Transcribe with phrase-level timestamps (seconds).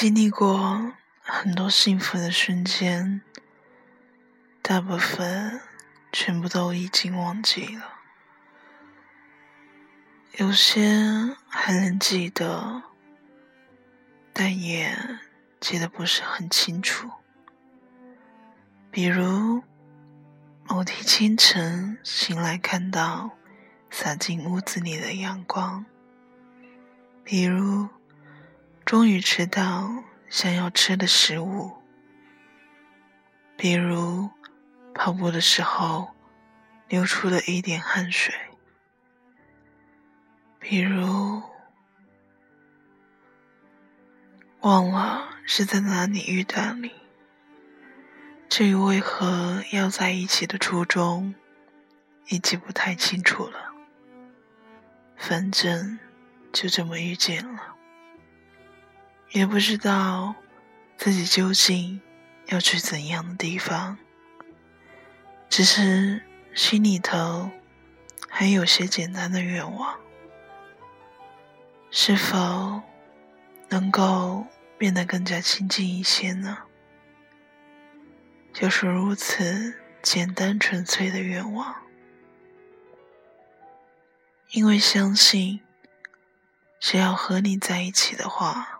[0.00, 3.20] 经历过很多幸福的瞬间，
[4.62, 5.60] 大部分
[6.12, 7.94] 全部都已经忘记了，
[10.36, 12.84] 有些还能记得，
[14.32, 14.96] 但也
[15.58, 17.10] 记得不是很清楚。
[18.92, 19.64] 比如
[20.68, 23.32] 某天清晨醒来，看到
[23.90, 25.84] 洒进屋子里的阳光；
[27.24, 27.88] 比如。
[28.88, 31.76] 终于吃到想要吃的食物，
[33.54, 34.30] 比如
[34.94, 36.16] 跑步的时候
[36.88, 38.34] 流出了一点汗水，
[40.58, 41.42] 比如
[44.60, 46.90] 忘了是在哪里遇到你。
[48.48, 51.34] 至于为何要在一起的初衷，
[52.28, 53.70] 已经不太清楚了。
[55.14, 55.98] 反正
[56.54, 57.74] 就这么遇见了。
[59.30, 60.34] 也不知道
[60.96, 62.00] 自己究竟
[62.46, 63.98] 要去怎样的地方，
[65.50, 66.22] 只是
[66.54, 67.50] 心里头
[68.28, 70.00] 还有些简单的愿望：
[71.90, 72.80] 是否
[73.68, 74.46] 能够
[74.78, 76.58] 变得更加亲近一些呢？
[78.54, 81.76] 就是如此简单纯粹的愿望，
[84.52, 85.60] 因为相信，
[86.80, 88.77] 只要和你在一起的话。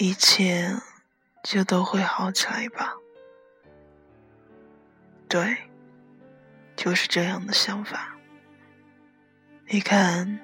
[0.00, 0.72] 一切
[1.42, 2.94] 就都会好起来吧。
[5.28, 5.56] 对，
[6.76, 8.14] 就是这样的想法。
[9.66, 10.38] 你看，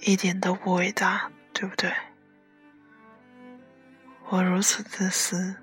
[0.00, 1.94] 一点都不伟大，对不对？
[4.28, 5.54] 我如此自私，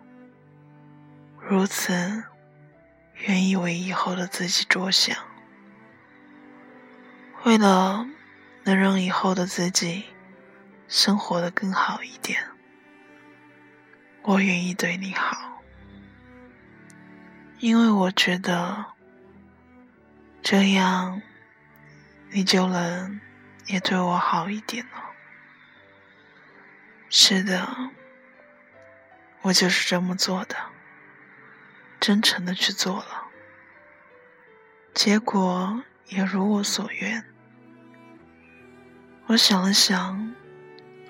[1.42, 2.24] 如此
[3.26, 5.18] 愿意为以后的自己着想，
[7.44, 8.08] 为了
[8.64, 10.06] 能让以后的自己
[10.88, 12.42] 生活的更好一点。
[14.26, 15.62] 我愿意对你好，
[17.60, 18.86] 因为我觉得
[20.42, 21.22] 这样
[22.32, 23.20] 你就能
[23.68, 25.04] 也对我好一点了。
[27.10, 27.92] 是的，
[29.42, 30.56] 我就是这么做的，
[32.00, 33.28] 真诚的去做了，
[34.94, 37.26] 结果也如我所愿。
[39.26, 40.34] 我想了想，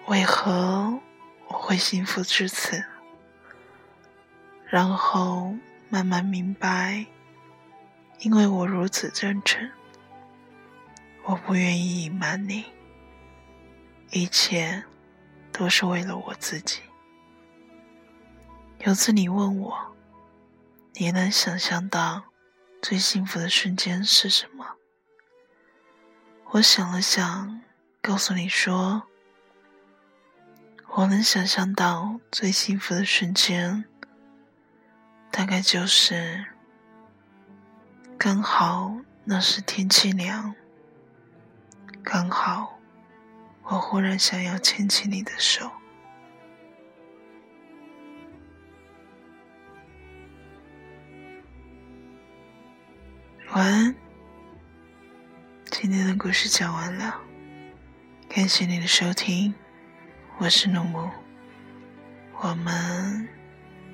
[0.08, 1.00] 为何
[1.48, 2.84] 我会幸福至此？
[4.74, 5.54] 然后
[5.88, 7.06] 慢慢明白，
[8.22, 9.70] 因为我如此真诚，
[11.26, 12.66] 我不愿意隐瞒你，
[14.10, 14.84] 一切
[15.52, 16.82] 都是为了我自己。
[18.80, 19.96] 有次你问我，
[20.94, 22.24] 你能想象到
[22.82, 24.66] 最幸福的瞬间是什么？
[26.46, 27.62] 我想了想，
[28.02, 29.04] 告诉你说，
[30.96, 33.86] 我能想象到最幸福的瞬间。
[35.36, 36.46] 大概就是，
[38.20, 40.54] 刚好那时天气凉，
[42.04, 42.78] 刚好
[43.64, 45.72] 我忽然想要牵起你的手。
[53.54, 53.96] 晚安，
[55.72, 57.20] 今天的故事讲完了，
[58.30, 59.56] 感谢你的收听，
[60.38, 61.10] 我是诺木，
[62.40, 63.28] 我们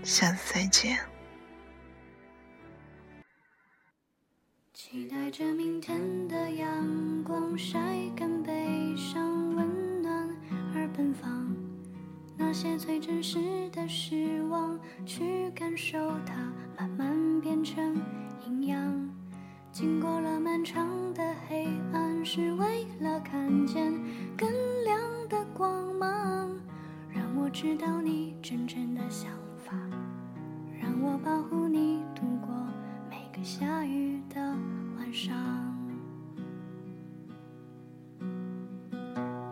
[0.04, 1.09] 下次再见。
[4.92, 7.80] 期待着明天的阳光晒
[8.16, 8.52] 干悲
[8.98, 10.28] 伤，温暖
[10.74, 11.46] 而奔放。
[12.36, 16.34] 那些最真实的失望，去感受它，
[16.76, 18.02] 慢慢变成
[18.48, 19.10] 营养。
[19.72, 23.94] 经过了漫长的黑暗，是为了看见
[24.36, 24.50] 更
[24.86, 25.00] 亮
[25.30, 26.60] 的光芒。
[27.14, 29.78] 让我知道你真正的想法，
[30.82, 32.50] 让我保护你度过
[33.08, 34.58] 每个下雨的。
[35.12, 35.36] 上，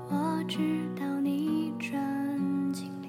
[0.07, 3.07] 我知道你正经历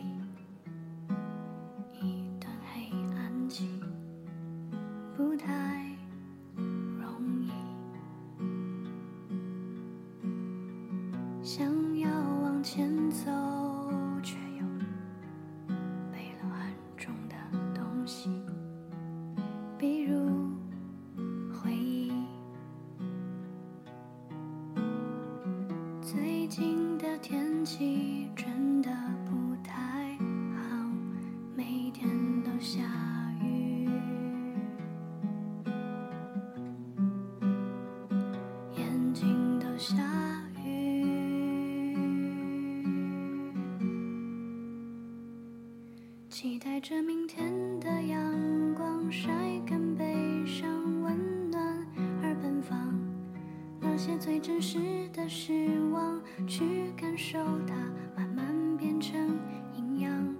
[2.01, 3.69] 一段黑暗期，
[5.15, 5.85] 不太
[6.99, 7.51] 容易，
[11.43, 12.09] 想要
[12.43, 13.38] 往前走。
[26.49, 28.91] 北京的天气真的
[29.27, 29.75] 不太
[30.57, 30.91] 好，
[31.55, 32.09] 每天
[32.43, 32.81] 都下
[33.43, 33.87] 雨。
[38.79, 39.95] 眼睛都下
[40.65, 41.95] 雨。
[46.31, 49.29] 期待着明天的阳光，晒
[49.67, 49.88] 干。
[54.09, 54.79] 些最真实
[55.13, 57.75] 的失望，去感受它，
[58.17, 58.47] 慢慢
[58.79, 59.39] 变成
[59.75, 60.35] 营养。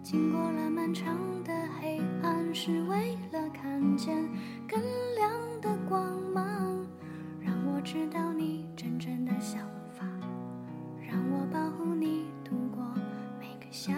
[0.00, 4.16] 经过了漫长的黑暗，是为了看见
[4.68, 4.80] 更
[5.16, 5.28] 亮
[5.60, 6.86] 的光芒。
[7.40, 9.60] 让我知道你真正的想
[9.92, 10.06] 法，
[11.02, 12.80] 让我保护你度过
[13.40, 13.92] 每个夏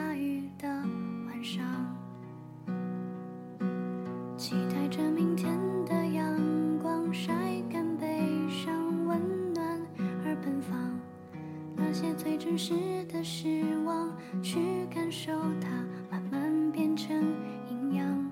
[12.53, 12.75] 真实
[13.07, 14.59] 的失望，去
[14.91, 15.71] 感受它，
[16.11, 17.17] 慢慢变成
[17.71, 18.31] 营养。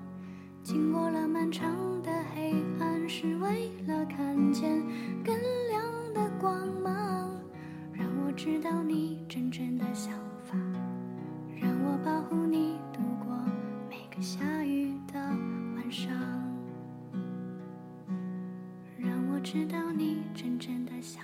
[0.61, 4.79] 经过了漫长的黑暗，是为了看见
[5.25, 5.35] 更
[5.71, 7.35] 亮的光芒。
[7.91, 10.13] 让我知道你真正的想
[10.45, 10.55] 法，
[11.59, 13.35] 让我保护你度过
[13.89, 16.13] 每个下雨的晚上。
[18.99, 21.23] 让我知道你真正的想